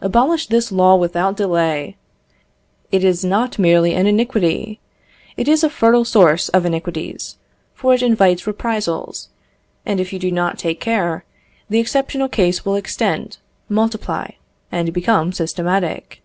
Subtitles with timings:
[0.00, 1.96] Abolish this law without delay;
[2.92, 4.78] it is not merely an iniquity
[5.36, 7.36] it is a fertile source of iniquities,
[7.74, 9.28] for it invites reprisals;
[9.84, 11.24] and if you do not take care,
[11.68, 14.28] the exceptional case will extend, multiply,
[14.70, 16.22] and become systematic.